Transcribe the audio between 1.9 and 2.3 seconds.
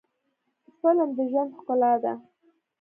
ده